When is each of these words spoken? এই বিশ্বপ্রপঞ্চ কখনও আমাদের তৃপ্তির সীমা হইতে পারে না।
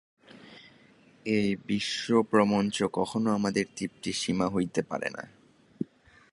এই 1.25 1.55
বিশ্বপ্রপঞ্চ 1.67 2.77
কখনও 2.93 3.29
আমাদের 3.31 3.65
তৃপ্তির 3.75 4.13
সীমা 4.13 4.47
হইতে 4.49 4.81
পারে 4.81 5.09
না। 5.09 5.23